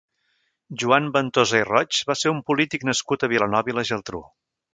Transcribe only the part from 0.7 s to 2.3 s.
Joan Ventosa i Roig va